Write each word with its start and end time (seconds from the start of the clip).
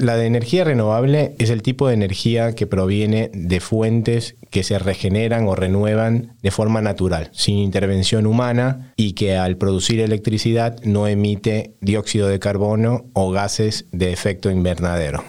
La 0.00 0.16
de 0.16 0.26
energía 0.26 0.62
renovable 0.62 1.34
es 1.40 1.50
el 1.50 1.62
tipo 1.62 1.88
de 1.88 1.94
energía 1.94 2.54
que 2.54 2.68
proviene 2.68 3.32
de 3.34 3.58
fuentes 3.58 4.36
que 4.48 4.62
se 4.62 4.78
regeneran 4.78 5.48
o 5.48 5.56
renuevan 5.56 6.36
de 6.40 6.52
forma 6.52 6.80
natural, 6.80 7.30
sin 7.32 7.58
intervención 7.58 8.24
humana 8.24 8.92
y 8.94 9.14
que 9.14 9.36
al 9.36 9.56
producir 9.56 9.98
electricidad 9.98 10.78
no 10.84 11.08
emite 11.08 11.74
dióxido 11.80 12.28
de 12.28 12.38
carbono 12.38 13.06
o 13.12 13.32
gases 13.32 13.86
de 13.90 14.12
efecto 14.12 14.52
invernadero. 14.52 15.24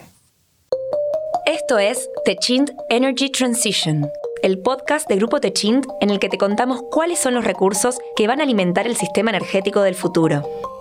Esto 1.48 1.80
es 1.80 2.08
Techint 2.24 2.70
Energy 2.92 3.32
Transition, 3.32 4.08
el 4.44 4.60
podcast 4.60 5.10
de 5.10 5.16
Grupo 5.16 5.42
Techint 5.42 5.88
en 6.00 6.12
el 6.12 6.20
que 6.20 6.30
te 6.30 6.38
contamos 6.38 6.84
cuáles 6.92 7.18
son 7.18 7.34
los 7.34 7.44
recursos 7.44 7.98
que 8.16 8.28
van 8.28 8.40
a 8.40 8.44
alimentar 8.44 8.86
el 8.86 8.96
sistema 8.96 9.32
energético 9.32 9.82
del 9.82 9.96
futuro. 9.96 10.79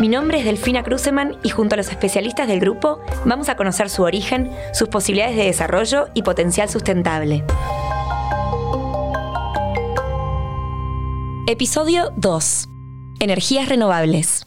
Mi 0.00 0.08
nombre 0.08 0.38
es 0.38 0.46
Delfina 0.46 0.82
Cruzeman 0.82 1.36
y 1.42 1.50
junto 1.50 1.74
a 1.74 1.76
los 1.76 1.90
especialistas 1.90 2.48
del 2.48 2.58
grupo 2.58 3.02
vamos 3.26 3.50
a 3.50 3.56
conocer 3.56 3.90
su 3.90 4.02
origen, 4.02 4.50
sus 4.72 4.88
posibilidades 4.88 5.36
de 5.36 5.44
desarrollo 5.44 6.08
y 6.14 6.22
potencial 6.22 6.70
sustentable. 6.70 7.44
Episodio 11.46 12.14
2. 12.16 12.68
Energías 13.20 13.68
renovables. 13.68 14.46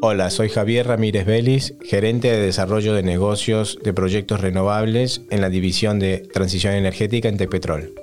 Hola, 0.00 0.30
soy 0.30 0.48
Javier 0.48 0.86
Ramírez 0.86 1.26
Vélez, 1.26 1.74
gerente 1.82 2.30
de 2.30 2.38
desarrollo 2.38 2.94
de 2.94 3.02
negocios 3.02 3.80
de 3.82 3.92
proyectos 3.92 4.40
renovables 4.40 5.22
en 5.30 5.40
la 5.40 5.48
división 5.48 5.98
de 5.98 6.18
transición 6.18 6.74
energética 6.74 7.28
en 7.28 7.38
Tepetrol. 7.38 8.01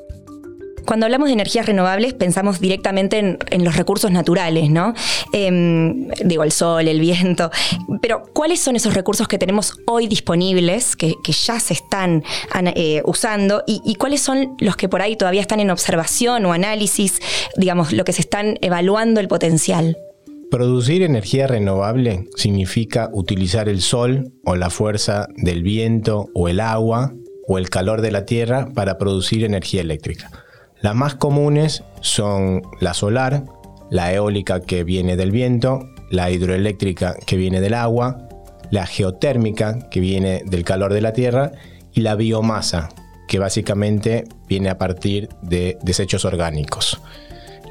Cuando 0.89 1.05
hablamos 1.05 1.27
de 1.27 1.33
energías 1.33 1.67
renovables 1.67 2.15
pensamos 2.15 2.59
directamente 2.59 3.19
en, 3.19 3.63
los 3.63 3.75
recursos 3.75 4.09
naturales, 4.09 4.71
¿no? 4.71 4.95
Em, 5.33 6.07
digo, 6.25 6.43
el 6.43 6.51
sol, 6.51 6.87
el 6.87 6.99
viento. 6.99 7.51
Pero, 8.01 8.23
¿cuáles 8.33 8.59
son 8.59 8.75
esos 8.75 8.95
recursos 8.95 9.27
que 9.27 9.37
tenemos 9.37 9.75
hoy 9.85 10.07
disponibles, 10.07 10.95
que, 10.95 11.13
ya 11.27 11.59
se 11.59 11.75
están 11.75 12.23
eh, 12.75 13.03
usando? 13.05 13.63
Y, 13.67 13.93
cuáles 13.99 14.21
son 14.21 14.55
los 14.57 14.75
que 14.77 14.89
por 14.89 15.03
ahí 15.03 15.15
todavía 15.15 15.41
están 15.41 15.59
en 15.59 15.69
observación 15.69 16.43
o 16.47 16.53
análisis, 16.53 17.19
digamos, 17.55 17.93
lo 17.93 18.03
que 18.03 18.11
se 18.11 18.21
están 18.21 18.57
evaluando 18.61 19.19
el 19.19 19.27
potencial? 19.27 19.95
Producir 20.49 21.03
energía 21.03 21.45
renovable 21.45 22.25
significa 22.35 23.11
utilizar 23.13 23.69
el 23.69 23.81
sol 23.81 24.31
o 24.43 24.55
la 24.55 24.71
fuerza 24.71 25.27
del 25.35 25.61
viento 25.61 26.29
o 26.33 26.49
el 26.49 26.59
agua 26.59 27.13
o 27.47 27.59
el 27.59 27.69
calor 27.69 28.01
de 28.01 28.11
la 28.11 28.25
tierra 28.25 28.69
para 28.73 28.97
producir 28.97 29.43
energía 29.43 29.81
eléctrica. 29.81 30.31
Las 30.81 30.95
más 30.95 31.15
comunes 31.15 31.83
son 31.99 32.61
la 32.79 32.93
solar, 32.93 33.43
la 33.89 34.13
eólica 34.13 34.61
que 34.61 34.83
viene 34.83 35.17
del 35.17 35.31
viento, 35.31 35.89
la 36.09 36.31
hidroeléctrica 36.31 37.15
que 37.25 37.35
viene 37.35 37.59
del 37.59 37.73
agua, 37.73 38.29
la 38.71 38.85
geotérmica 38.85 39.89
que 39.89 39.99
viene 39.99 40.43
del 40.45 40.63
calor 40.63 40.93
de 40.93 41.01
la 41.01 41.13
tierra 41.13 41.51
y 41.91 42.01
la 42.01 42.15
biomasa 42.15 42.89
que 43.27 43.39
básicamente 43.39 44.23
viene 44.47 44.69
a 44.69 44.77
partir 44.77 45.29
de 45.41 45.77
desechos 45.83 46.25
orgánicos. 46.25 47.01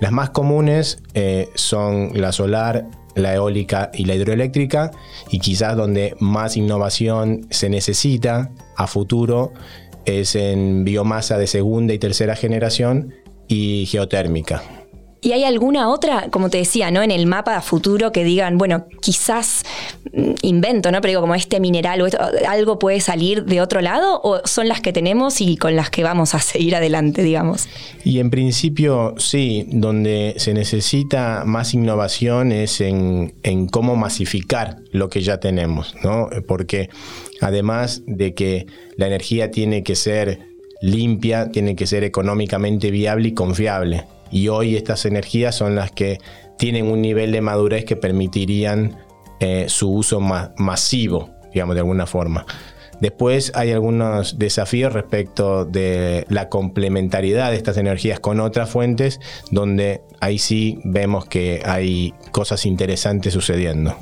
Las 0.01 0.13
más 0.13 0.31
comunes 0.31 1.03
eh, 1.15 1.49
son 1.55 2.11
la 2.15 2.31
solar, 2.31 2.87
la 3.15 3.35
eólica 3.35 3.91
y 3.93 4.05
la 4.05 4.15
hidroeléctrica 4.15 4.93
y 5.31 5.41
quizás 5.41 5.77
donde 5.77 6.15
más 6.21 6.57
innovación 6.57 7.47
se 7.51 7.69
necesita 7.69 8.51
a 8.77 8.87
futuro 8.87 9.53
es 10.05 10.35
en 10.35 10.85
biomasa 10.85 11.39
de 11.39 11.47
segunda 11.47 11.95
y 11.95 11.99
tercera 11.99 12.37
generación 12.37 13.15
y 13.49 13.87
geotérmica. 13.87 14.78
¿Y 15.21 15.33
hay 15.33 15.43
alguna 15.43 15.89
otra, 15.89 16.29
como 16.31 16.49
te 16.49 16.59
decía, 16.59 16.93
¿no? 16.93 17.03
En 17.03 17.11
el 17.11 17.27
mapa 17.27 17.61
futuro 17.61 18.13
que 18.13 18.23
digan, 18.23 18.57
bueno, 18.57 18.87
quizás 19.01 19.65
mm, 20.13 20.35
invento, 20.43 20.93
¿no? 20.93 21.01
Pero 21.01 21.11
digo, 21.11 21.21
como 21.23 21.35
este 21.35 21.59
mineral 21.59 22.03
o 22.03 22.09
algo 22.49 22.79
puede 22.79 23.01
salir 23.01 23.45
de 23.45 23.61
otro 23.61 23.81
lado, 23.81 24.21
o 24.23 24.41
son 24.45 24.69
las 24.69 24.81
que 24.81 24.93
tenemos 24.93 25.41
y 25.41 25.57
con 25.57 25.75
las 25.75 25.91
que 25.91 26.05
vamos 26.05 26.35
a 26.35 26.39
seguir 26.39 26.77
adelante, 26.77 27.23
digamos. 27.23 27.69
Y 28.05 28.21
en 28.21 28.31
principio, 28.31 29.15
sí, 29.19 29.67
donde 29.69 30.35
se 30.37 30.55
necesita 30.55 31.43
más 31.45 31.75
innovación 31.75 32.53
es 32.53 32.81
en, 32.81 33.35
en 33.43 33.67
cómo 33.67 33.97
masificar 33.97 34.77
lo 34.93 35.09
que 35.09 35.23
ya 35.23 35.41
tenemos, 35.41 35.97
¿no? 36.05 36.29
Porque 36.47 36.91
además 37.41 38.03
de 38.07 38.35
que 38.35 38.67
la 38.97 39.09
energía 39.09 39.51
tiene 39.51 39.83
que 39.83 39.97
ser 39.97 40.47
limpia, 40.81 41.51
tiene 41.51 41.75
que 41.75 41.89
ser 41.89 42.05
económicamente 42.05 42.93
viable 42.93 43.29
y 43.31 43.35
confiable 43.35 44.05
y 44.31 44.49
hoy 44.49 44.77
estas 44.77 45.05
energías 45.05 45.55
son 45.55 45.75
las 45.75 45.91
que 45.91 46.19
tienen 46.57 46.87
un 46.87 47.01
nivel 47.01 47.33
de 47.33 47.41
madurez 47.41 47.85
que 47.85 47.97
permitirían 47.97 48.99
eh, 49.41 49.67
su 49.69 49.91
uso 49.91 50.21
masivo, 50.21 51.31
digamos, 51.53 51.75
de 51.75 51.81
alguna 51.81 52.07
forma. 52.07 52.45
Después 53.01 53.53
hay 53.55 53.71
algunos 53.71 54.39
desafíos 54.39 54.93
respecto 54.93 55.65
de 55.65 56.27
la 56.29 56.49
complementariedad 56.49 57.51
de 57.51 57.57
estas 57.57 57.77
energías 57.77 58.19
con 58.19 58.41
otras 58.41 58.71
fuentes, 58.71 59.21
donde 59.53 60.03
ahí 60.21 60.39
sí 60.39 60.81
vemos 60.85 61.27
que 61.27 61.63
hay 61.65 62.13
cosas 62.33 62.67
interesantes 62.67 63.33
sucediendo. 63.33 63.97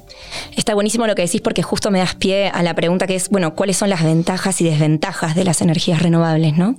Está 0.57 0.75
buenísimo 0.75 1.07
lo 1.07 1.15
que 1.15 1.23
decís 1.23 1.43
porque 1.43 1.63
justo 1.63 1.91
me 1.91 1.99
das 1.99 2.15
pie 2.15 2.49
a 2.49 2.63
la 2.63 2.75
pregunta 2.75 3.07
que 3.07 3.17
es, 3.17 3.29
bueno, 3.29 3.55
¿cuáles 3.55 3.77
son 3.77 3.91
las 3.91 4.03
ventajas 4.03 4.61
y 4.63 4.65
desventajas 4.65 5.35
de 5.35 5.45
las 5.45 5.61
energías 5.61 6.01
renovables, 6.01 6.57
no? 6.57 6.79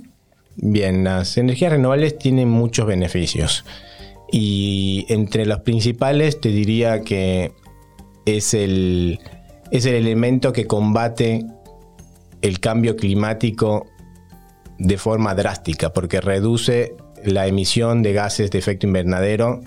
Bien, 0.60 1.04
las 1.04 1.38
energías 1.38 1.70
renovables 1.72 2.18
tienen 2.18 2.48
muchos 2.48 2.86
beneficios 2.86 3.64
y 4.30 5.06
entre 5.08 5.46
los 5.46 5.60
principales 5.60 6.40
te 6.40 6.48
diría 6.48 7.02
que 7.02 7.52
es 8.26 8.54
el, 8.54 9.20
es 9.70 9.86
el 9.86 9.94
elemento 9.94 10.52
que 10.52 10.66
combate 10.66 11.46
el 12.42 12.58
cambio 12.58 12.96
climático 12.96 13.86
de 14.78 14.98
forma 14.98 15.34
drástica 15.36 15.92
porque 15.92 16.20
reduce 16.20 16.96
la 17.24 17.46
emisión 17.46 18.02
de 18.02 18.12
gases 18.12 18.50
de 18.50 18.58
efecto 18.58 18.86
invernadero 18.86 19.60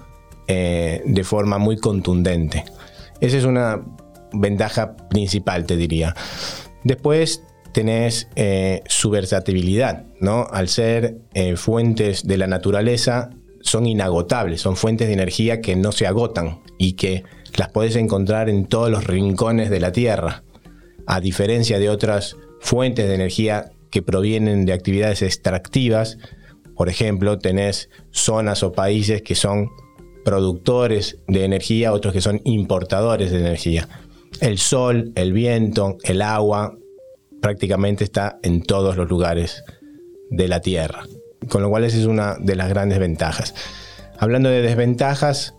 eh, 0.48 1.02
de 1.06 1.24
forma 1.24 1.58
muy 1.58 1.78
contundente. 1.78 2.66
Esa 3.22 3.38
es 3.38 3.46
una 3.46 3.82
ventaja 4.34 4.98
principal, 5.10 5.66
te 5.66 5.78
diría. 5.78 6.16
Después 6.84 7.44
tenés 7.74 8.28
eh, 8.36 8.82
su 8.88 9.10
versatilidad, 9.10 10.06
¿no? 10.20 10.48
Al 10.52 10.68
ser 10.68 11.18
eh, 11.34 11.56
fuentes 11.56 12.28
de 12.28 12.38
la 12.38 12.48
naturaleza, 12.48 13.30
son 13.62 13.86
inagotables, 13.86 14.62
son 14.62 14.76
fuentes 14.76 15.08
de 15.08 15.14
energía 15.14 15.62
que 15.62 15.76
no 15.76 15.92
se 15.92 16.08
agotan 16.08 16.62
y 16.78 16.94
que 16.94 17.24
las 17.56 17.70
podés 17.70 17.96
encontrar 17.96 18.50
en 18.50 18.66
todos 18.66 18.90
los 18.90 19.06
rincones 19.06 19.70
de 19.70 19.80
la 19.80 19.92
Tierra, 19.92 20.44
a 21.06 21.20
diferencia 21.20 21.80
de 21.80 21.90
otras 21.90 22.38
fuentes 22.60 23.08
de 23.08 23.16
energía 23.16 23.72
que 23.90 24.02
provienen 24.02 24.66
de 24.66 24.74
actividades 24.74 25.22
extractivas. 25.22 26.18
Por 26.76 26.90
ejemplo, 26.90 27.38
tenés 27.40 27.90
zonas 28.12 28.64
o 28.64 28.72
países 28.72 29.22
que 29.22 29.36
son 29.36 29.70
productores 30.24 31.20
de 31.28 31.46
energía, 31.46 31.94
otros 31.94 32.14
que 32.14 32.22
son 32.22 32.42
importadores 32.46 33.32
de 33.32 33.40
energía. 33.40 33.88
El 34.40 34.58
sol, 34.58 35.12
el 35.16 35.34
viento, 35.34 35.98
el 36.04 36.22
agua 36.22 36.78
prácticamente 37.42 38.04
está 38.04 38.40
en 38.44 38.64
todos 38.64 38.96
los 38.98 39.10
lugares 39.10 39.64
de 40.30 40.48
la 40.48 40.62
Tierra, 40.62 41.06
con 41.50 41.62
lo 41.62 41.70
cual 41.70 41.84
esa 41.84 41.98
es 41.98 42.06
una 42.06 42.36
de 42.40 42.56
las 42.56 42.70
grandes 42.70 43.00
ventajas. 43.00 43.54
Hablando 44.18 44.50
de 44.50 44.62
desventajas, 44.62 45.56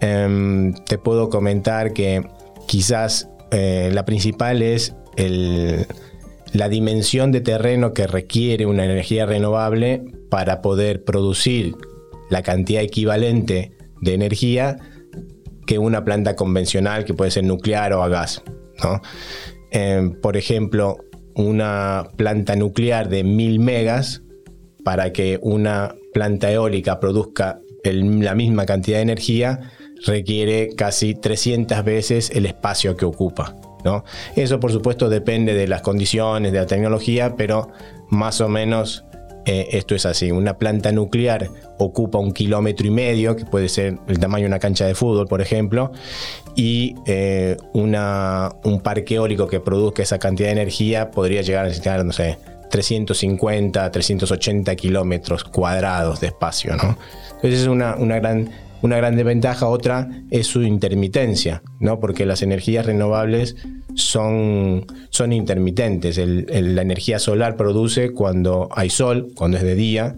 em, 0.00 0.74
te 0.86 0.98
puedo 0.98 1.30
comentar 1.30 1.92
que 1.92 2.22
quizás 2.66 3.28
eh, 3.50 3.90
la 3.92 4.04
principal 4.04 4.62
es 4.62 4.94
la 5.16 6.68
dimensión 6.68 7.32
de 7.32 7.40
terreno 7.42 7.92
que 7.92 8.06
requiere 8.06 8.64
una 8.66 8.84
energía 8.84 9.26
renovable 9.26 10.02
para 10.30 10.62
poder 10.62 11.04
producir 11.04 11.74
la 12.30 12.42
cantidad 12.42 12.82
equivalente 12.82 13.72
de 14.00 14.14
energía 14.14 14.78
que 15.66 15.78
una 15.78 16.04
planta 16.04 16.34
convencional 16.34 17.04
que 17.04 17.14
puede 17.14 17.30
ser 17.30 17.44
nuclear 17.44 17.92
o 17.92 18.02
a 18.02 18.08
gas. 18.08 18.42
Em, 19.70 20.18
por 20.20 20.36
ejemplo, 20.36 20.98
una 21.34 22.08
planta 22.16 22.56
nuclear 22.56 23.08
de 23.08 23.24
1000 23.24 23.60
megas 23.60 24.22
para 24.84 25.12
que 25.12 25.38
una 25.42 25.94
planta 26.12 26.50
eólica 26.50 27.00
produzca 27.00 27.60
la 27.84 28.34
misma 28.34 28.66
cantidad 28.66 28.98
de 28.98 29.02
energía 29.02 29.60
requiere 30.04 30.70
casi 30.76 31.14
300 31.14 31.84
veces 31.84 32.30
el 32.30 32.46
espacio 32.46 32.96
que 32.96 33.04
ocupa. 33.04 33.56
¿no? 33.84 34.04
Eso 34.36 34.60
por 34.60 34.72
supuesto 34.72 35.08
depende 35.08 35.54
de 35.54 35.66
las 35.66 35.82
condiciones, 35.82 36.52
de 36.52 36.58
la 36.58 36.66
tecnología, 36.66 37.34
pero 37.36 37.68
más 38.08 38.40
o 38.40 38.48
menos 38.48 39.04
eh, 39.44 39.68
esto 39.72 39.94
es 39.94 40.06
así. 40.06 40.30
Una 40.30 40.58
planta 40.58 40.92
nuclear 40.92 41.48
ocupa 41.78 42.18
un 42.18 42.32
kilómetro 42.32 42.86
y 42.86 42.90
medio, 42.90 43.36
que 43.36 43.44
puede 43.44 43.68
ser 43.68 43.98
el 44.08 44.18
tamaño 44.18 44.44
de 44.44 44.48
una 44.48 44.58
cancha 44.58 44.86
de 44.86 44.94
fútbol, 44.94 45.26
por 45.26 45.40
ejemplo, 45.40 45.92
y 46.54 46.94
eh, 47.06 47.56
un 47.72 48.80
parque 48.82 49.16
eólico 49.16 49.46
que 49.48 49.60
produzca 49.60 50.02
esa 50.02 50.18
cantidad 50.18 50.48
de 50.48 50.52
energía 50.52 51.10
podría 51.10 51.42
llegar 51.42 51.64
a 51.64 51.68
necesitar, 51.68 52.04
no 52.04 52.12
sé, 52.12 52.38
350, 52.70 53.90
380 53.90 54.76
kilómetros 54.76 55.44
cuadrados 55.44 56.20
de 56.20 56.28
espacio, 56.28 56.74
¿no? 56.76 56.96
Entonces 57.34 57.60
es 57.60 57.66
una, 57.66 57.94
gran 57.96 58.50
una 58.82 58.96
gran 58.96 59.16
desventaja. 59.16 59.68
Otra 59.68 60.08
es 60.30 60.46
su 60.46 60.62
intermitencia, 60.62 61.62
¿no? 61.80 62.00
porque 62.00 62.26
las 62.26 62.42
energías 62.42 62.86
renovables 62.86 63.56
son, 63.94 64.86
son 65.10 65.32
intermitentes. 65.32 66.18
la 66.18 66.82
energía 66.82 67.18
solar 67.18 67.56
produce 67.56 68.10
cuando 68.10 68.68
hay 68.72 68.90
sol, 68.90 69.32
cuando 69.34 69.56
es 69.56 69.62
de 69.62 69.74
día, 69.74 70.16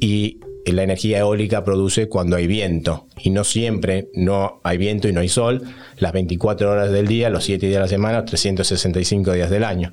y 0.00 0.40
la 0.72 0.82
energía 0.82 1.18
eólica 1.18 1.64
produce 1.64 2.08
cuando 2.08 2.36
hay 2.36 2.46
viento. 2.46 3.06
Y 3.22 3.30
no 3.30 3.44
siempre 3.44 4.08
no 4.14 4.60
hay 4.62 4.78
viento 4.78 5.08
y 5.08 5.12
no 5.12 5.20
hay 5.20 5.28
sol, 5.28 5.62
las 5.98 6.12
24 6.12 6.70
horas 6.70 6.90
del 6.90 7.06
día, 7.06 7.30
los 7.30 7.44
7 7.44 7.66
días 7.66 7.76
de 7.76 7.82
la 7.82 7.88
semana, 7.88 8.24
365 8.24 9.32
días 9.32 9.50
del 9.50 9.64
año. 9.64 9.90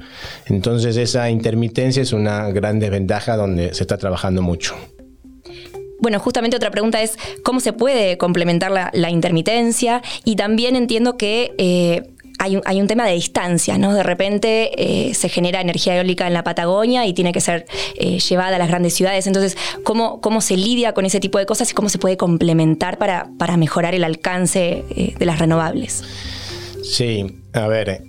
Entonces 0.47 0.97
esa 0.97 1.29
intermitencia 1.29 2.01
es 2.01 2.13
una 2.13 2.49
gran 2.51 2.79
desventaja 2.79 3.35
donde 3.35 3.73
se 3.73 3.83
está 3.83 3.97
trabajando 3.97 4.41
mucho. 4.41 4.75
Bueno, 5.99 6.19
justamente 6.19 6.55
otra 6.57 6.71
pregunta 6.71 7.01
es 7.01 7.17
cómo 7.43 7.59
se 7.59 7.73
puede 7.73 8.17
complementar 8.17 8.71
la, 8.71 9.09
intermitencia 9.09 10.01
y 10.25 10.35
también 10.35 10.75
entiendo 10.75 11.17
que 11.17 11.53
eh, 11.57 12.03
hay 12.39 12.81
un, 12.81 12.87
tema 12.87 13.07
de 13.07 13.13
distancia, 13.13 13.79
¿no? 13.79 13.93
De 13.93 14.03
repente 14.03 14.69
eh, 14.77 15.15
se 15.15 15.27
genera 15.27 15.59
energía 15.59 15.97
eólica 15.97 16.27
en 16.27 16.33
la 16.33 16.43
Patagonia 16.43 17.05
y 17.07 17.13
tiene 17.13 17.31
que 17.31 17.41
ser 17.41 17.65
eh, 17.95 18.19
llevada 18.19 18.57
a 18.57 18.59
las 18.59 18.67
grandes 18.67 18.93
ciudades. 18.93 19.25
Entonces, 19.25 19.57
¿cómo, 19.83 20.21
¿cómo 20.21 20.41
se 20.41 20.55
lidia 20.55 20.93
con 20.93 21.05
ese 21.05 21.19
tipo 21.19 21.39
de 21.39 21.47
cosas 21.47 21.71
y 21.71 21.73
cómo 21.73 21.89
se 21.89 21.97
puede 21.97 22.15
complementar 22.15 22.99
para, 22.99 23.29
para 23.39 23.57
mejorar 23.57 23.95
el 23.95 24.03
alcance 24.03 24.83
de 25.17 25.25
las 25.25 25.39
renovables? 25.39 26.03
Sí, 26.83 27.41
a 27.53 27.67
ver, 27.67 28.03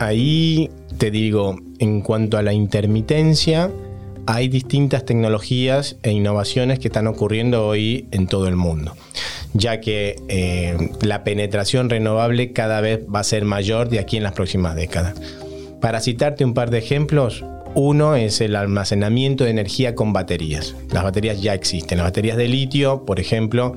ahí 0.00 0.68
te 0.98 1.10
digo, 1.10 1.56
en 1.78 2.00
cuanto 2.00 2.38
a 2.38 2.42
la 2.42 2.52
intermitencia, 2.52 3.70
hay 4.26 4.48
distintas 4.48 5.04
tecnologías 5.04 5.96
e 6.02 6.10
innovaciones 6.10 6.78
que 6.78 6.88
están 6.88 7.06
ocurriendo 7.06 7.66
hoy 7.66 8.08
en 8.10 8.26
todo 8.26 8.48
el 8.48 8.56
mundo 8.56 8.94
ya 9.54 9.80
que 9.80 10.16
eh, 10.28 10.90
la 11.00 11.24
penetración 11.24 11.88
renovable 11.88 12.52
cada 12.52 12.80
vez 12.80 13.00
va 13.12 13.20
a 13.20 13.24
ser 13.24 13.44
mayor 13.44 13.88
de 13.88 14.00
aquí 14.00 14.16
en 14.16 14.24
las 14.24 14.32
próximas 14.32 14.74
décadas. 14.74 15.14
Para 15.80 16.00
citarte 16.00 16.44
un 16.44 16.54
par 16.54 16.70
de 16.70 16.78
ejemplos, 16.78 17.44
uno 17.76 18.16
es 18.16 18.40
el 18.40 18.56
almacenamiento 18.56 19.44
de 19.44 19.50
energía 19.50 19.94
con 19.94 20.12
baterías. 20.12 20.74
Las 20.92 21.04
baterías 21.04 21.40
ya 21.40 21.54
existen. 21.54 21.98
Las 21.98 22.08
baterías 22.08 22.36
de 22.36 22.48
litio, 22.48 23.04
por 23.04 23.20
ejemplo, 23.20 23.76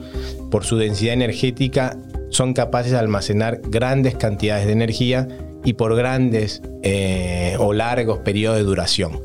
por 0.50 0.66
su 0.66 0.78
densidad 0.78 1.14
energética, 1.14 1.98
son 2.30 2.54
capaces 2.54 2.92
de 2.92 2.98
almacenar 2.98 3.62
grandes 3.64 4.16
cantidades 4.16 4.66
de 4.66 4.74
energía 4.74 5.28
y 5.64 5.74
por 5.74 5.96
grandes 5.96 6.62
eh, 6.84 7.56
o 7.60 7.74
largos 7.74 8.20
periodos 8.20 8.58
de 8.58 8.64
duración. 8.64 9.20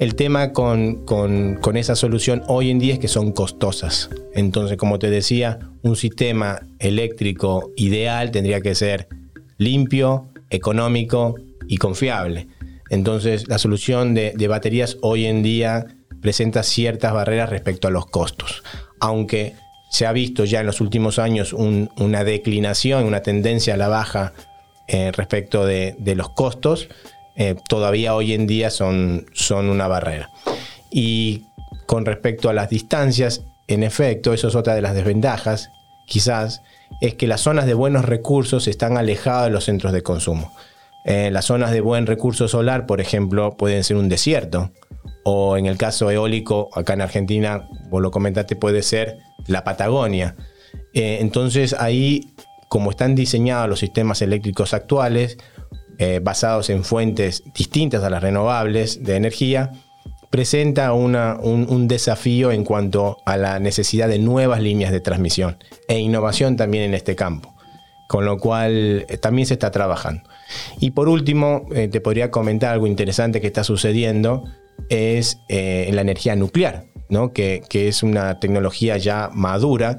El 0.00 0.16
tema 0.16 0.52
con, 0.52 1.04
esa 1.76 1.94
solución 1.94 2.42
hoy 2.48 2.70
en 2.70 2.80
día 2.80 2.94
es 2.94 2.98
que 2.98 3.08
son 3.08 3.32
costosas. 3.32 4.10
Entonces, 4.34 4.76
como 4.76 4.98
te 4.98 5.08
decía, 5.08 5.60
un 5.82 5.94
sistema 5.94 6.60
eléctrico 6.80 7.70
ideal 7.76 8.32
tendría 8.32 8.60
que 8.60 8.74
ser 8.74 9.08
limpio, 9.56 10.30
económico 10.50 11.36
y 11.68 11.76
confiable. 11.76 12.48
Entonces, 12.90 13.46
la 13.46 13.58
solución 13.58 14.14
de, 14.14 14.34
baterías 14.48 14.98
hoy 15.00 15.26
en 15.26 15.44
día 15.44 15.86
presenta 16.20 16.64
ciertas 16.64 17.12
barreras 17.12 17.50
respecto 17.50 17.86
a 17.86 17.92
los 17.92 18.06
costos. 18.06 18.64
Aunque 18.98 19.54
se 19.90 20.06
ha 20.06 20.12
visto 20.12 20.44
ya 20.44 20.60
en 20.60 20.66
los 20.66 20.80
últimos 20.80 21.20
años 21.20 21.52
una 21.52 22.24
declinación, 22.24 23.04
una 23.04 23.20
tendencia 23.20 23.74
a 23.74 23.76
la 23.76 23.88
baja 23.88 24.32
eh, 24.88 25.12
respecto 25.12 25.64
de 25.64 26.14
los 26.16 26.30
costos, 26.30 26.88
eh, 27.36 27.56
todavía 27.68 28.14
hoy 28.14 28.32
en 28.32 28.46
día 28.46 28.70
son, 28.70 29.26
son 29.32 29.68
una 29.68 29.88
barrera. 29.88 30.30
Y 30.90 31.44
con 31.86 32.04
respecto 32.04 32.48
a 32.48 32.52
las 32.52 32.70
distancias, 32.70 33.42
en 33.68 33.82
efecto, 33.82 34.32
eso 34.32 34.48
es 34.48 34.54
otra 34.54 34.74
de 34.74 34.82
las 34.82 34.94
desventajas, 34.94 35.70
quizás, 36.06 36.62
es 37.00 37.14
que 37.14 37.26
las 37.26 37.40
zonas 37.40 37.66
de 37.66 37.74
buenos 37.74 38.04
recursos 38.04 38.68
están 38.68 38.96
alejadas 38.96 39.46
de 39.46 39.50
los 39.50 39.64
centros 39.64 39.92
de 39.92 40.02
consumo. 40.02 40.52
Eh, 41.04 41.30
las 41.30 41.46
zonas 41.46 41.70
de 41.70 41.80
buen 41.80 42.06
recurso 42.06 42.48
solar, 42.48 42.86
por 42.86 43.00
ejemplo, 43.00 43.56
pueden 43.56 43.84
ser 43.84 43.96
un 43.96 44.08
desierto, 44.08 44.70
o 45.24 45.56
en 45.56 45.66
el 45.66 45.76
caso 45.76 46.10
eólico, 46.10 46.68
acá 46.74 46.94
en 46.94 47.02
Argentina, 47.02 47.68
vos 47.90 48.00
lo 48.00 48.10
comentaste, 48.10 48.56
puede 48.56 48.82
ser 48.82 49.18
la 49.46 49.64
Patagonia. 49.64 50.36
Eh, 50.92 51.18
entonces 51.20 51.74
ahí, 51.74 52.34
como 52.68 52.90
están 52.90 53.14
diseñados 53.14 53.68
los 53.68 53.80
sistemas 53.80 54.22
eléctricos 54.22 54.74
actuales, 54.74 55.38
eh, 55.98 56.20
basados 56.22 56.70
en 56.70 56.84
fuentes 56.84 57.42
distintas 57.54 58.02
a 58.02 58.10
las 58.10 58.22
renovables 58.22 59.02
de 59.02 59.16
energía, 59.16 59.72
presenta 60.30 60.92
un, 60.92 61.88
desafío 61.88 62.50
en 62.50 62.64
cuanto 62.64 63.18
a 63.24 63.36
la 63.36 63.60
necesidad 63.60 64.08
de 64.08 64.18
nuevas 64.18 64.60
líneas 64.60 64.90
de 64.90 65.00
transmisión 65.00 65.58
e 65.86 65.98
innovación 65.98 66.56
también 66.56 66.84
en 66.84 66.94
este 66.94 67.14
campo, 67.14 67.54
con 68.08 68.24
lo 68.24 68.38
cual 68.38 69.06
eh, 69.08 69.18
también 69.18 69.46
se 69.46 69.54
está 69.54 69.70
trabajando. 69.70 70.22
Y 70.80 70.90
por 70.90 71.08
último, 71.08 71.66
eh, 71.74 71.88
te 71.88 72.00
podría 72.00 72.30
comentar 72.30 72.72
algo 72.72 72.86
interesante 72.86 73.40
que 73.40 73.46
está 73.46 73.62
sucediendo, 73.62 74.44
es 74.88 75.38
en 75.48 75.94
la 75.94 76.02
energía 76.02 76.34
nuclear, 76.34 76.86
¿no? 77.08 77.32
que, 77.32 77.62
que 77.68 77.86
es 77.86 78.02
una 78.02 78.40
tecnología 78.40 78.96
ya 78.96 79.30
madura, 79.32 79.98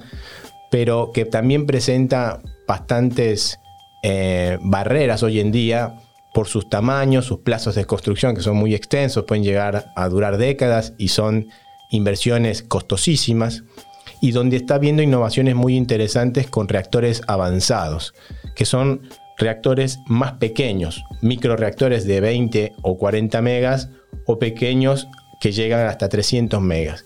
pero 0.69 1.11
que 1.13 1.23
también 1.23 1.65
presenta 1.65 2.41
bastantes 2.67 3.59
eh, 4.07 4.59
barreras 4.61 5.23
hoy 5.23 5.39
en 5.39 5.51
día 5.51 5.95
por 6.31 6.47
sus 6.47 6.69
tamaños, 6.69 7.25
sus 7.25 7.39
plazos 7.39 7.73
de 7.73 7.85
construcción 7.85 8.35
que 8.35 8.43
son 8.43 8.55
muy 8.55 8.75
extensos, 8.75 9.23
pueden 9.23 9.43
llegar 9.43 9.91
a 9.95 10.09
durar 10.09 10.37
décadas 10.37 10.93
y 10.99 11.07
son 11.07 11.47
inversiones 11.89 12.61
costosísimas, 12.61 13.63
y 14.21 14.29
donde 14.29 14.57
está 14.57 14.77
viendo 14.77 15.01
innovaciones 15.01 15.55
muy 15.55 15.75
interesantes 15.75 16.45
con 16.47 16.67
reactores 16.67 17.23
avanzados, 17.27 18.13
que 18.55 18.65
son 18.65 19.09
reactores 19.39 19.97
más 20.05 20.33
pequeños, 20.33 21.03
microreactores 21.23 22.05
de 22.05 22.21
20 22.21 22.73
o 22.83 22.99
40 22.99 23.41
megas 23.41 23.89
o 24.27 24.37
pequeños 24.37 25.07
que 25.41 25.51
llegan 25.51 25.87
hasta 25.87 26.09
300 26.09 26.61
megas, 26.61 27.05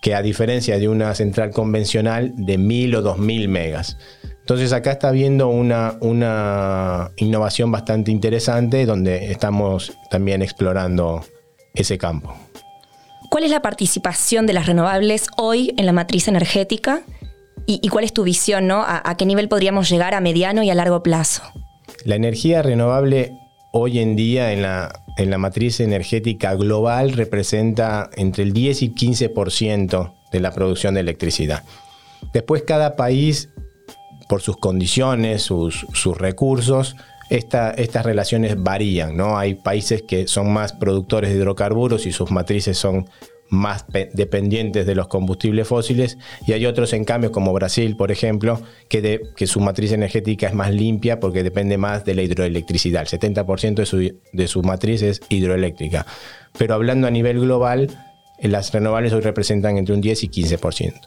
que 0.00 0.14
a 0.14 0.22
diferencia 0.22 0.78
de 0.78 0.88
una 0.88 1.14
central 1.14 1.50
convencional 1.50 2.32
de 2.36 2.56
1000 2.56 2.94
o 2.96 3.02
2000 3.02 3.48
megas. 3.50 3.98
Entonces 4.46 4.72
acá 4.72 4.92
está 4.92 5.10
viendo 5.10 5.48
una, 5.48 5.98
una 6.00 7.10
innovación 7.16 7.72
bastante 7.72 8.12
interesante 8.12 8.86
donde 8.86 9.32
estamos 9.32 9.98
también 10.08 10.40
explorando 10.40 11.24
ese 11.74 11.98
campo. 11.98 12.32
¿Cuál 13.28 13.42
es 13.42 13.50
la 13.50 13.60
participación 13.60 14.46
de 14.46 14.52
las 14.52 14.66
renovables 14.66 15.26
hoy 15.36 15.74
en 15.76 15.84
la 15.84 15.92
matriz 15.92 16.28
energética? 16.28 17.02
¿Y, 17.66 17.88
cuál 17.88 18.04
es 18.04 18.12
tu 18.12 18.22
visión? 18.22 18.68
¿no? 18.68 18.84
¿A, 18.86 19.16
qué 19.16 19.26
nivel 19.26 19.48
podríamos 19.48 19.90
llegar 19.90 20.14
a 20.14 20.20
mediano 20.20 20.62
y 20.62 20.70
a 20.70 20.76
largo 20.76 21.02
plazo? 21.02 21.42
La 22.04 22.14
energía 22.14 22.62
renovable 22.62 23.32
hoy 23.72 23.98
en 23.98 24.14
día 24.14 24.52
en 24.52 24.62
la, 24.62 25.02
en 25.16 25.28
la 25.28 25.38
matriz 25.38 25.80
energética 25.80 26.54
global 26.54 27.14
representa 27.14 28.10
entre 28.14 28.44
el 28.44 28.52
10 28.52 28.82
y 28.82 28.94
15% 28.94 30.12
de 30.30 30.38
la 30.38 30.52
producción 30.52 30.94
de 30.94 31.00
electricidad. 31.00 31.64
Después 32.32 32.62
cada 32.62 32.94
país 32.94 33.48
por 34.28 34.42
sus 34.42 34.56
condiciones, 34.56 35.42
sus, 35.42 35.86
recursos, 36.16 36.96
estas 37.30 38.04
relaciones 38.04 38.62
varían, 38.62 39.16
¿no? 39.16 39.38
Hay 39.38 39.54
países 39.54 40.02
que 40.02 40.26
son 40.28 40.52
más 40.52 40.72
productores 40.72 41.30
de 41.30 41.36
hidrocarburos 41.36 42.06
y 42.06 42.12
sus 42.12 42.30
matrices 42.30 42.78
son 42.78 43.08
más 43.48 43.84
dependientes 44.12 44.86
de 44.86 44.94
los 44.96 45.06
combustibles 45.06 45.68
fósiles 45.68 46.18
y 46.48 46.52
hay 46.52 46.66
otros 46.66 46.92
en 46.92 47.04
cambio 47.04 47.30
como 47.30 47.52
Brasil 47.52 47.96
por 47.96 48.10
ejemplo 48.10 48.60
que, 48.88 49.20
su 49.46 49.60
matriz 49.60 49.92
energética 49.92 50.48
es 50.48 50.54
más 50.54 50.74
limpia 50.74 51.20
porque 51.20 51.44
depende 51.44 51.78
más 51.78 52.04
de 52.04 52.14
la 52.14 52.22
hidroelectricidad. 52.22 53.02
El 53.02 53.20
70% 53.20 53.74
de 53.74 53.86
su, 53.86 54.18
de 54.32 54.48
su 54.48 54.62
matriz 54.62 55.02
es 55.02 55.20
hidroeléctrica. 55.28 56.06
Pero 56.58 56.74
hablando 56.74 57.06
a 57.06 57.10
nivel 57.10 57.38
global 57.38 57.88
las 58.40 58.72
renovables 58.72 59.12
hoy 59.12 59.20
representan 59.20 59.78
entre 59.78 59.94
un 59.94 60.00
10 60.00 60.24
y 60.24 60.28
15% 60.28 61.00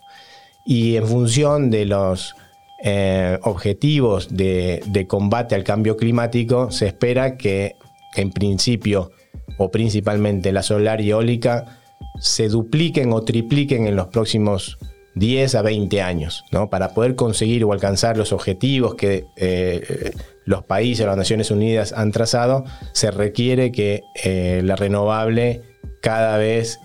y 0.65 0.95
en 0.95 1.07
función 1.07 1.69
de 1.69 1.85
los 1.85 2.35
eh, 2.81 3.37
objetivos 3.43 4.29
de, 4.35 5.05
combate 5.07 5.53
al 5.53 5.65
cambio 5.65 5.97
climático, 5.97 6.71
se 6.71 6.87
espera 6.87 7.35
que 7.35 7.75
en 8.15 8.31
principio 8.31 9.11
o 9.57 9.69
principalmente 9.69 10.53
la 10.53 10.63
solar 10.63 11.01
y 11.01 11.09
eólica 11.09 11.79
se 12.21 12.47
dupliquen 12.47 13.11
o 13.11 13.23
tripliquen 13.23 13.85
en 13.85 13.97
los 13.97 14.07
próximos 14.07 14.77
10 15.15 15.55
a 15.55 15.61
20 15.61 16.01
años, 16.01 16.45
¿no? 16.51 16.69
Para 16.69 16.93
poder 16.93 17.15
conseguir 17.15 17.65
o 17.65 17.73
alcanzar 17.73 18.15
los 18.15 18.31
objetivos 18.31 18.95
que 18.95 19.25
eh, 19.35 20.13
los 20.45 20.63
países, 20.63 21.05
las 21.05 21.17
Naciones 21.17 21.51
Unidas 21.51 21.91
han 21.91 22.13
trazado, 22.13 22.63
se 22.93 23.11
requiere 23.11 23.73
que 23.73 24.03
eh, 24.23 24.61
la 24.63 24.77
renovable 24.77 25.63
cada 26.01 26.37
vez 26.37 26.79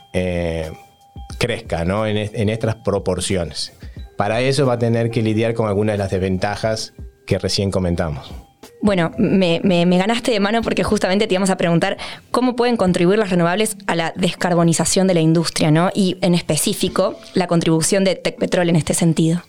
crezca, 1.38 1.82
En, 1.82 2.16
en 2.16 2.48
estas 2.48 2.74
proporciones. 2.76 3.72
Para 4.16 4.40
eso 4.40 4.66
va 4.66 4.74
a 4.74 4.78
tener 4.78 5.10
que 5.10 5.22
lidiar 5.22 5.54
con 5.54 5.68
algunas 5.68 5.94
de 5.94 5.98
las 5.98 6.10
desventajas 6.10 6.94
que 7.26 7.38
recién 7.38 7.70
comentamos. 7.70 8.32
Bueno, 8.80 9.12
me, 9.16 9.60
ganaste 9.96 10.30
de 10.30 10.40
mano 10.40 10.60
porque 10.60 10.84
justamente 10.84 11.26
te 11.26 11.34
íbamos 11.34 11.48
a 11.48 11.56
preguntar 11.56 11.96
cómo 12.30 12.54
pueden 12.54 12.76
contribuir 12.76 13.18
las 13.18 13.30
renovables 13.30 13.78
a 13.86 13.96
la 13.96 14.12
descarbonización 14.14 15.06
de 15.06 15.14
la 15.14 15.20
industria, 15.20 15.70
¿no? 15.70 15.90
Y 15.94 16.18
en 16.20 16.34
específico, 16.34 17.18
la 17.32 17.46
contribución 17.46 18.04
de 18.04 18.14
Tecpetrol 18.14 18.68
en 18.68 18.76
este 18.76 18.92
sentido. 18.92 19.42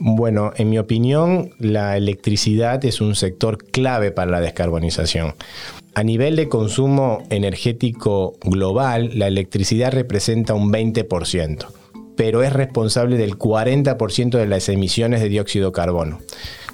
Bueno, 0.00 0.52
en 0.56 0.70
mi 0.70 0.78
opinión, 0.78 1.50
la 1.58 1.96
electricidad 1.96 2.82
es 2.84 3.00
un 3.00 3.14
sector 3.14 3.58
clave 3.58 4.10
para 4.10 4.30
la 4.30 4.40
descarbonización. 4.40 5.34
A 5.94 6.04
nivel 6.04 6.36
de 6.36 6.48
consumo 6.48 7.24
energético 7.28 8.36
global, 8.42 9.10
la 9.14 9.26
electricidad 9.26 9.92
representa 9.92 10.54
un 10.54 10.72
20%, 10.72 11.66
pero 12.18 12.42
es 12.42 12.52
responsable 12.52 13.16
del 13.16 13.38
40% 13.38 14.38
de 14.38 14.46
las 14.48 14.68
emisiones 14.68 15.20
de 15.20 15.28
dióxido 15.28 15.66
de 15.66 15.72
carbono. 15.72 16.18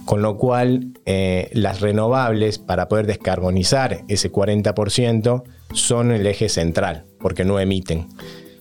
Con 0.07 0.23
lo 0.23 0.39
cual, 0.39 0.95
eh, 1.05 1.51
las 1.53 1.83
renovables, 1.83 2.59
para 2.59 2.89
poder 2.89 3.07
descarbonizar 3.07 4.05
ese 4.09 4.33
40%, 4.33 5.45
son 5.75 6.13
el 6.13 6.27
eje 6.27 6.49
central, 6.49 7.05
porque 7.21 7.45
no 7.45 7.61
emiten. 7.61 8.09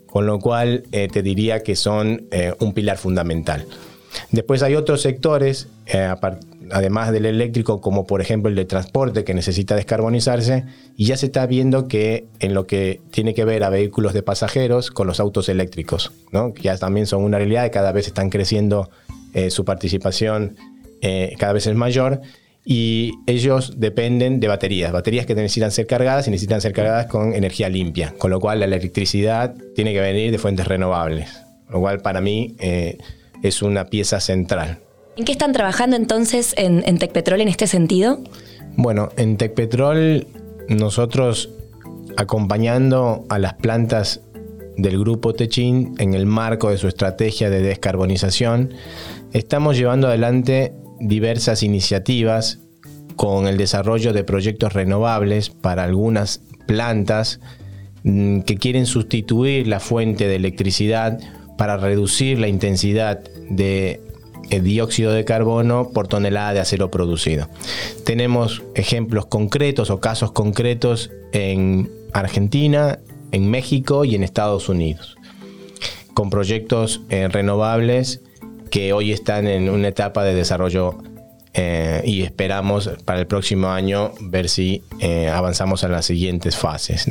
Con 0.08 0.26
lo 0.26 0.40
cual, 0.40 0.84
eh, 0.92 1.08
te 1.08 1.24
diría 1.24 1.64
que 1.64 1.78
son 1.78 2.28
eh, 2.32 2.54
un 2.60 2.74
pilar 2.74 2.98
fundamental. 2.98 3.66
Después 4.32 4.62
hay 4.62 4.76
otros 4.76 5.02
sectores, 5.02 5.70
además 6.72 7.12
del 7.12 7.26
eléctrico, 7.26 7.82
como 7.82 8.06
por 8.06 8.22
ejemplo 8.22 8.50
el 8.50 8.56
de 8.56 8.66
transporte, 8.66 9.24
que 9.24 9.34
necesita 9.34 9.76
descarbonizarse, 9.76 10.66
y 10.96 11.06
ya 11.06 11.18
se 11.18 11.28
está 11.28 11.46
viendo 11.46 11.88
que 11.88 12.26
en 12.40 12.54
lo 12.54 12.68
que 12.68 13.02
tiene 13.12 13.34
que 13.34 13.46
ver 13.46 13.64
a 13.64 13.70
vehículos 13.70 14.14
de 14.14 14.24
pasajeros 14.24 14.92
con 14.92 15.08
los 15.08 15.20
autos 15.20 15.50
eléctricos, 15.50 16.12
¿no? 16.32 16.54
que 16.54 16.64
ya 16.64 16.78
también 16.78 17.08
son 17.08 17.24
una 17.24 17.38
realidad 17.38 17.66
y 17.66 17.70
cada 17.70 17.92
vez 17.92 18.08
están 18.08 18.30
creciendo 18.30 18.90
su 19.50 19.66
participación 19.66 20.56
eh, 21.06 21.36
cada 21.38 21.52
vez 21.52 21.68
es 21.68 21.76
mayor 21.76 22.22
y 22.64 23.16
ellos 23.28 23.74
dependen 23.76 24.40
de 24.40 24.48
baterías, 24.48 24.94
baterías 24.94 25.26
que 25.26 25.36
necesitan 25.36 25.70
ser 25.70 25.86
cargadas 25.86 26.30
y 26.30 26.32
necesitan 26.32 26.62
ser 26.62 26.72
cargadas 26.72 27.08
con 27.08 27.34
energía 27.34 27.68
limpia, 27.68 28.14
con 28.18 28.32
lo 28.32 28.40
cual 28.40 28.62
la 28.62 28.66
electricidad 28.66 29.54
tiene 29.76 29.92
que 29.92 30.00
venir 30.00 30.32
de 30.32 30.38
fuentes 30.38 30.66
renovables, 30.66 31.30
lo 31.70 31.82
cual 31.82 32.00
para 32.00 32.22
mí 32.22 32.56
eh, 32.60 33.00
es 33.44 33.62
una 33.62 33.88
pieza 33.88 34.22
central. 34.22 34.80
¿En 35.16 35.26
qué 35.26 35.32
están 35.32 35.54
trabajando 35.54 35.96
entonces 35.96 36.54
en, 36.58 36.84
en 36.86 36.98
Tecpetrol 36.98 37.42
en 37.42 37.48
este 37.48 37.68
sentido? 37.68 38.20
Bueno, 38.76 39.10
en 39.18 39.38
Tecpetrol 39.38 40.28
nosotros 40.70 41.52
acompañando 42.18 43.26
a 43.30 43.40
las 43.40 43.54
plantas 43.54 44.22
del 44.78 45.00
grupo 45.00 45.34
Techin 45.34 45.94
en 46.00 46.16
el 46.16 46.26
marco 46.26 46.72
de 46.72 46.78
su 46.78 46.88
estrategia 46.88 47.50
de 47.50 47.62
descarbonización, 47.62 48.74
estamos 49.34 49.78
llevando 49.78 50.08
adelante 50.08 50.74
diversas 51.00 51.64
iniciativas 51.64 52.60
con 53.16 53.48
el 53.48 53.58
desarrollo 53.58 54.14
de 54.14 54.24
proyectos 54.24 54.74
renovables 54.74 55.50
para 55.50 55.84
algunas 55.84 56.42
plantas 56.66 57.40
mm, 58.04 58.42
que 58.42 58.58
quieren 58.58 58.88
sustituir 58.88 59.68
la 59.68 59.80
fuente 59.80 60.28
de 60.28 60.36
electricidad 60.36 61.20
para 61.58 61.78
reducir 61.78 62.40
la 62.40 62.48
intensidad 62.48 63.20
de 63.50 64.02
eh, 64.50 64.60
dióxido 64.60 65.12
de 65.12 65.26
carbono 65.26 65.90
por 65.94 66.08
tonelada 66.08 66.54
de 66.54 66.60
acero 66.60 66.92
producido. 66.92 67.50
Tenemos 68.06 68.64
ejemplos 68.76 69.26
concretos 69.26 69.90
o 69.90 70.00
casos 70.00 70.32
concretos 70.32 71.12
en 71.32 71.92
Argentina, 72.14 73.00
en 73.32 73.50
México 73.50 74.06
y 74.06 74.16
en 74.16 74.24
Estados 74.24 74.70
Unidos, 74.70 75.18
con 76.14 76.30
proyectos 76.30 77.02
eh, 77.10 77.28
renovables 77.28 78.22
que 78.70 78.94
hoy 78.94 79.12
están 79.12 79.48
en 79.48 79.70
una 79.70 79.90
etapa 79.90 80.24
de 80.24 80.34
desarrollo 80.34 80.98
eh, 81.56 82.02
y 82.04 82.24
esperamos 82.24 82.90
para 83.06 83.20
el 83.20 83.28
próximo 83.28 83.68
año 83.68 84.12
ver 84.20 84.50
si 84.50 84.82
eh, 85.00 85.30
avanzamos 85.30 85.84
a 85.84 85.88
las 85.88 86.06
siguientes 86.06 86.58
fases. 86.58 87.06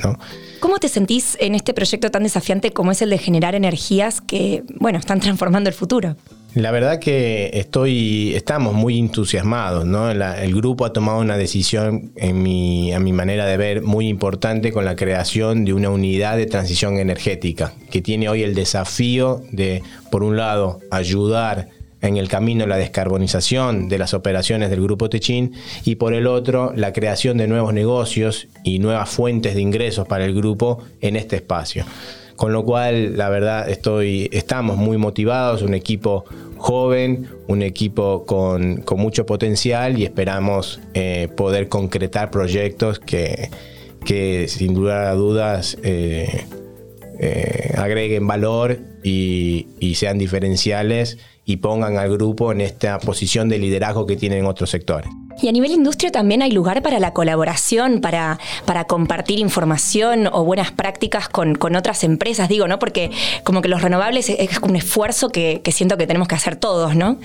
¿Cómo 0.58 0.78
te 0.78 0.88
sentís 0.88 1.36
en 1.38 1.54
este 1.54 1.72
proyecto 1.74 2.10
tan 2.10 2.24
desafiante 2.24 2.72
como 2.72 2.90
es 2.90 3.00
el 3.02 3.10
de 3.10 3.18
generar 3.18 3.54
energías 3.54 4.20
que, 4.20 4.64
bueno, 4.80 4.98
están 4.98 5.20
transformando 5.20 5.70
el 5.70 5.74
futuro? 5.74 6.16
La 6.54 6.70
verdad 6.70 6.98
que 6.98 7.50
estoy, 7.54 8.34
estamos 8.34 8.74
muy 8.74 8.98
entusiasmados, 8.98 9.86
¿no? 9.86 10.10
el 10.10 10.54
grupo 10.54 10.84
ha 10.84 10.92
tomado 10.92 11.18
una 11.20 11.38
decisión, 11.38 12.12
en 12.16 12.42
mi, 12.42 12.92
a 12.92 13.00
mi 13.00 13.14
manera 13.14 13.46
de 13.46 13.56
ver, 13.56 13.80
muy 13.80 14.06
importante 14.06 14.70
con 14.70 14.84
la 14.84 14.94
creación 14.94 15.64
de 15.64 15.72
una 15.72 15.88
unidad 15.88 16.36
de 16.36 16.44
transición 16.44 16.98
energética, 16.98 17.72
que 17.90 18.02
tiene 18.02 18.28
hoy 18.28 18.42
el 18.42 18.54
desafío 18.54 19.40
de, 19.50 19.82
por 20.10 20.22
un 20.22 20.36
lado, 20.36 20.80
ayudar 20.90 21.68
en 22.02 22.18
el 22.18 22.28
camino 22.28 22.66
la 22.66 22.76
descarbonización 22.76 23.88
de 23.88 23.96
las 23.96 24.12
operaciones 24.12 24.68
del 24.68 24.82
Grupo 24.82 25.08
Techín 25.08 25.54
y 25.84 25.94
por 25.94 26.12
el 26.12 26.26
otro 26.26 26.74
la 26.76 26.92
creación 26.92 27.38
de 27.38 27.46
nuevos 27.46 27.72
negocios 27.72 28.48
y 28.62 28.78
nuevas 28.78 29.08
fuentes 29.08 29.54
de 29.54 29.62
ingresos 29.62 30.06
para 30.06 30.26
el 30.26 30.34
grupo 30.34 30.82
en 31.00 31.16
este 31.16 31.36
espacio. 31.36 31.86
Con 32.36 32.52
lo 32.52 32.64
cual, 32.64 33.16
la 33.16 33.28
verdad, 33.28 33.68
estoy, 33.68 34.28
estamos 34.32 34.76
muy 34.76 34.96
motivados, 34.96 35.62
un 35.62 35.74
equipo 35.74 36.24
joven, 36.56 37.28
un 37.48 37.62
equipo 37.62 38.24
con, 38.24 38.84
mucho 38.96 39.26
potencial 39.26 39.98
y 39.98 40.04
esperamos 40.04 40.80
eh, 40.94 41.28
poder 41.36 41.68
concretar 41.68 42.30
proyectos 42.30 42.98
que, 43.00 43.50
que 44.04 44.46
sin 44.48 44.74
duda 44.74 45.10
a 45.10 45.14
dudas 45.14 45.76
eh, 45.82 46.46
eh, 47.18 47.74
agreguen 47.76 48.26
valor 48.26 48.78
y, 49.02 49.66
y 49.80 49.96
sean 49.96 50.18
diferenciales 50.18 51.18
y 51.44 51.56
pongan 51.56 51.98
al 51.98 52.10
grupo 52.12 52.52
en 52.52 52.60
esta 52.60 52.98
posición 52.98 53.48
de 53.48 53.58
liderazgo 53.58 54.06
que 54.06 54.16
tienen 54.16 54.46
otros 54.46 54.70
sectores. 54.70 55.10
Y 55.42 55.48
a 55.48 55.52
nivel 55.52 55.72
industria 55.72 56.12
también 56.12 56.40
hay 56.40 56.52
lugar 56.52 56.82
para 56.82 57.00
la 57.00 57.12
colaboración, 57.12 58.00
para, 58.00 58.38
para 58.64 58.84
compartir 58.84 59.40
información 59.40 60.28
o 60.30 60.44
buenas 60.44 60.70
prácticas 60.70 61.28
con, 61.28 61.56
otras 61.74 62.04
empresas, 62.04 62.48
digo, 62.48 62.68
¿no? 62.68 62.78
Porque 62.78 63.10
como 63.42 63.60
que 63.60 63.68
los 63.68 63.82
renovables 63.82 64.28
es, 64.30 64.58
un 64.62 64.76
esfuerzo 64.76 65.30
que, 65.30 65.60
siento 65.72 65.96
que 65.96 66.06
tenemos 66.06 66.28
que 66.28 66.36
hacer 66.36 66.54
todos, 66.54 66.94
¿no? 66.94 67.18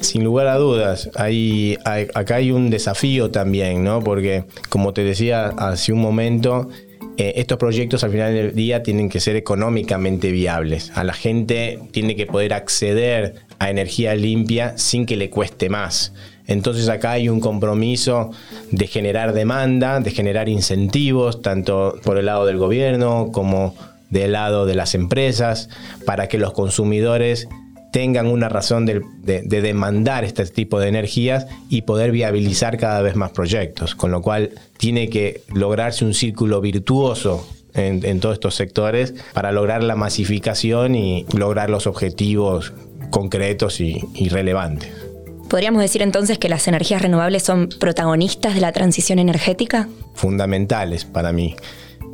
Sin 0.00 0.22
lugar 0.22 0.48
a 0.48 0.56
dudas, 0.56 1.08
hay, 1.14 1.78
acá 2.14 2.36
hay 2.36 2.50
un 2.50 2.68
desafío 2.68 3.30
también, 3.30 3.84
¿no? 3.84 4.04
Porque 4.04 4.44
como 4.68 4.92
te 4.92 5.02
decía 5.02 5.46
hace 5.46 5.94
un 5.94 6.00
momento, 6.00 6.68
eh, 7.16 7.34
estos 7.36 7.56
proyectos 7.56 8.04
al 8.04 8.10
final 8.10 8.34
del 8.34 8.54
día 8.54 8.82
tienen 8.82 9.08
que 9.08 9.20
ser 9.20 9.36
económicamente 9.36 10.30
viables. 10.30 10.90
A 10.94 11.04
la 11.04 11.14
gente 11.14 11.78
tiene 11.92 12.16
que 12.16 12.26
poder 12.26 12.52
acceder 12.52 13.36
a 13.58 13.70
energía 13.70 14.14
limpia 14.14 14.76
sin 14.76 15.06
que 15.06 15.16
le 15.16 15.30
cueste 15.30 15.70
más. 15.70 16.12
Entonces 16.50 16.88
acá 16.88 17.12
hay 17.12 17.28
un 17.28 17.38
compromiso 17.38 18.32
de 18.72 18.88
generar 18.88 19.32
demanda, 19.32 20.00
de 20.00 20.10
generar 20.10 20.48
incentivos, 20.48 21.42
tanto 21.42 21.94
por 22.02 22.18
el 22.18 22.26
lado 22.26 22.44
del 22.44 22.58
gobierno 22.58 23.30
como 23.32 23.76
del 24.10 24.32
lado 24.32 24.66
de 24.66 24.74
las 24.74 24.96
empresas, 24.96 25.68
para 26.04 26.26
que 26.26 26.38
los 26.38 26.52
consumidores 26.52 27.46
tengan 27.92 28.26
una 28.26 28.48
razón 28.48 28.84
de, 28.84 29.00
demandar 29.22 30.24
este 30.24 30.44
tipo 30.46 30.80
de 30.80 30.88
energías 30.88 31.46
y 31.68 31.82
poder 31.82 32.10
viabilizar 32.10 32.78
cada 32.78 33.00
vez 33.00 33.14
más 33.14 33.30
proyectos. 33.30 33.94
Con 33.94 34.10
lo 34.10 34.20
cual 34.20 34.50
tiene 34.76 35.08
que 35.08 35.42
lograrse 35.54 36.04
un 36.04 36.14
círculo 36.14 36.60
virtuoso 36.60 37.46
en, 37.74 38.18
todos 38.18 38.34
estos 38.34 38.56
sectores 38.56 39.14
para 39.34 39.52
lograr 39.52 39.84
la 39.84 39.94
masificación 39.94 40.96
y 40.96 41.26
lograr 41.32 41.70
los 41.70 41.86
objetivos 41.86 42.72
concretos 43.10 43.80
y 43.80 44.28
relevantes. 44.30 45.09
¿Podríamos 45.50 45.82
decir 45.82 46.00
entonces 46.00 46.38
que 46.38 46.48
las 46.48 46.68
energías 46.68 47.02
renovables 47.02 47.42
son 47.42 47.70
protagonistas 47.80 48.54
de 48.54 48.60
la 48.60 48.70
transición 48.70 49.18
energética? 49.18 49.88
Fundamentales 50.14 51.04
para 51.04 51.32
mí. 51.32 51.56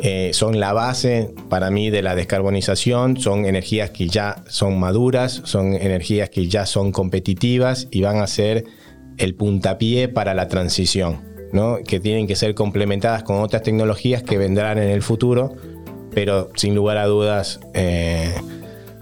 Eh, 0.00 0.30
son 0.32 0.58
la 0.58 0.72
base 0.72 1.34
para 1.50 1.70
mí 1.70 1.90
de 1.90 2.00
la 2.00 2.14
descarbonización, 2.14 3.18
son 3.18 3.44
energías 3.44 3.90
que 3.90 4.08
ya 4.08 4.42
son 4.48 4.80
maduras, 4.80 5.42
son 5.44 5.74
energías 5.74 6.30
que 6.30 6.48
ya 6.48 6.64
son 6.64 6.92
competitivas 6.92 7.88
y 7.90 8.00
van 8.00 8.20
a 8.20 8.26
ser 8.26 8.64
el 9.18 9.34
puntapié 9.34 10.08
para 10.08 10.32
la 10.32 10.48
transición, 10.48 11.20
¿no? 11.52 11.80
que 11.86 12.00
tienen 12.00 12.26
que 12.26 12.36
ser 12.36 12.54
complementadas 12.54 13.22
con 13.22 13.42
otras 13.42 13.62
tecnologías 13.62 14.22
que 14.22 14.38
vendrán 14.38 14.78
en 14.78 14.88
el 14.88 15.02
futuro, 15.02 15.54
pero 16.10 16.50
sin 16.56 16.74
lugar 16.74 16.96
a 16.96 17.04
dudas, 17.04 17.60
eh, 17.74 18.34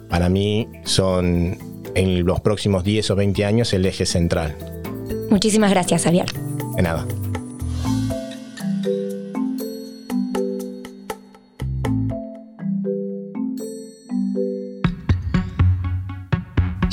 para 0.09 0.29
mí 0.29 0.69
son 0.85 1.74
en 1.95 2.25
los 2.25 2.41
próximos 2.41 2.85
10 2.85 3.11
o 3.11 3.17
20 3.17 3.45
años 3.45 3.73
el 3.73 3.87
eje 3.87 4.07
central. 4.07 4.57
Muchísimas 5.31 5.71
gracias, 5.71 6.05
Javier. 6.05 6.27
De 6.77 6.83
nada. 6.83 7.07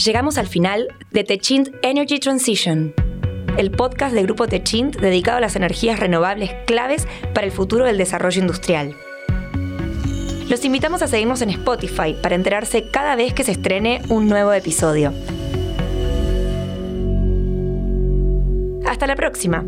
Llegamos 0.04 0.40
al 0.40 0.48
final 0.48 0.88
de 1.12 1.24
Techint 1.24 1.70
Energy 1.84 2.20
Transition, 2.20 2.96
el 3.58 3.70
podcast 3.70 4.16
del 4.16 4.26
grupo 4.26 4.48
Techint 4.48 4.96
dedicado 4.96 5.38
a 5.38 5.42
las 5.42 5.56
energías 5.56 6.00
renovables 6.00 6.52
claves 6.66 7.08
para 7.36 7.46
el 7.46 7.52
futuro 7.52 7.86
del 7.86 8.00
desarrollo 8.00 8.42
industrial. 8.42 8.96
Los 10.52 10.66
invitamos 10.66 11.02
a 11.02 11.08
seguirnos 11.08 11.42
en 11.42 11.50
Spotify 11.52 12.14
para 12.22 12.36
enterarse 12.36 12.84
cada 12.84 13.16
vez 13.16 13.34
que 13.34 13.46
se 13.46 13.54
estrene 13.54 14.02
un 14.10 14.28
nuevo 14.28 14.52
episodio. 14.52 15.14
Hasta 18.86 19.08
la 19.08 19.16
próxima. 19.16 19.64